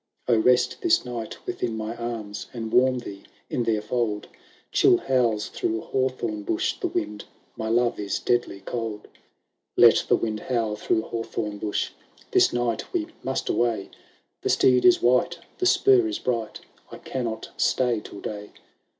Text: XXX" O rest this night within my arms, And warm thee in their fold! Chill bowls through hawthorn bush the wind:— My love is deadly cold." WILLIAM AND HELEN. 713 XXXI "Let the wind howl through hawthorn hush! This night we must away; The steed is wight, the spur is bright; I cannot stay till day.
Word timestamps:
XXX" 0.27 0.33
O 0.33 0.37
rest 0.39 0.77
this 0.81 1.05
night 1.05 1.45
within 1.45 1.77
my 1.77 1.95
arms, 1.95 2.47
And 2.53 2.71
warm 2.73 2.97
thee 2.97 3.21
in 3.51 3.61
their 3.65 3.83
fold! 3.83 4.29
Chill 4.71 4.97
bowls 4.97 5.49
through 5.49 5.79
hawthorn 5.81 6.41
bush 6.41 6.73
the 6.79 6.87
wind:— 6.87 7.25
My 7.55 7.69
love 7.69 7.99
is 7.99 8.17
deadly 8.17 8.61
cold." 8.61 9.01
WILLIAM 9.75 9.77
AND 9.77 9.79
HELEN. 9.79 9.91
713 9.91 9.91
XXXI 9.91 9.95
"Let 9.95 10.09
the 10.09 10.25
wind 10.25 10.39
howl 10.69 10.75
through 10.75 11.01
hawthorn 11.03 11.59
hush! 11.59 11.93
This 12.31 12.51
night 12.51 12.91
we 12.91 13.07
must 13.21 13.47
away; 13.47 13.91
The 14.41 14.49
steed 14.49 14.85
is 14.85 15.03
wight, 15.03 15.37
the 15.59 15.67
spur 15.67 16.07
is 16.07 16.17
bright; 16.17 16.61
I 16.91 16.97
cannot 16.97 17.51
stay 17.57 17.99
till 18.03 18.21
day. 18.21 18.49